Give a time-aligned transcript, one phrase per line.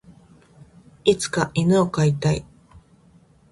[1.03, 2.43] いつか犬を飼いたい。